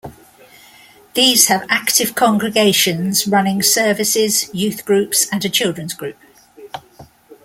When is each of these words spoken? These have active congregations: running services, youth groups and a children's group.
These 1.13 1.49
have 1.49 1.63
active 1.69 2.15
congregations: 2.15 3.27
running 3.27 3.61
services, 3.61 4.51
youth 4.51 4.83
groups 4.83 5.27
and 5.31 5.45
a 5.45 5.47
children's 5.47 5.93
group. 5.93 6.17